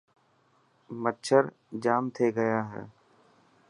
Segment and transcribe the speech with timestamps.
[1.01, 1.43] مڇر
[1.83, 2.83] جام ٿي گيا هي.